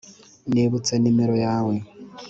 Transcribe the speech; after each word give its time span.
nibutse 0.53 0.93
numero 0.97 1.35
yawe. 1.45 1.75